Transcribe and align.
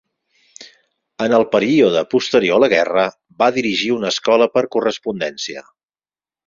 En 1.25 1.35
el 1.39 1.45
període 1.51 2.03
posterior 2.15 2.57
a 2.59 2.65
la 2.65 2.71
guerra, 2.75 3.05
va 3.43 3.53
dirigir 3.59 3.95
una 4.01 4.13
escola 4.17 4.53
per 4.57 4.69
correspondència. 4.79 5.67